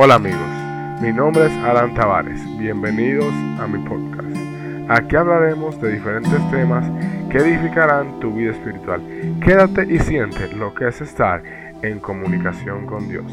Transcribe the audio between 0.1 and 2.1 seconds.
amigos, mi nombre es Alan